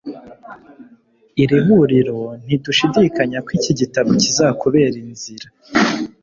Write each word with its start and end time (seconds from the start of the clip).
Iriburiro 1.43 2.19
Ntidushidikanya 2.43 3.37
ko 3.45 3.49
iki 3.57 3.71
gitabo 3.79 4.09
kizakubera 4.21 4.97
inzira 5.05 5.47